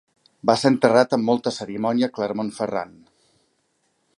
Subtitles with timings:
[0.49, 2.97] Va ser enterrat amb molta cerimònia a Clermont-Ferrand.